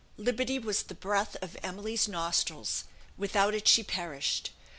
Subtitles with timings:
[0.17, 2.85] Liberty was the breath of Emily's nostrils;
[3.17, 4.49] without it she perished.